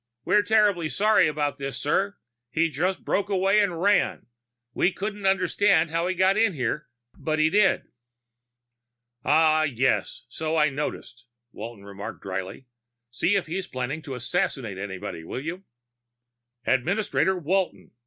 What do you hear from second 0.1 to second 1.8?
"We're terribly sorry about this,